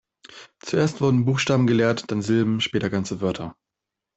Zuerst 0.57 0.99
wurden 0.99 1.25
Buchstaben 1.25 1.67
gelehrt, 1.67 2.09
dann 2.09 2.23
Silben, 2.23 2.59
später 2.59 2.89
ganze 2.89 3.21
Wörter. 3.21 3.55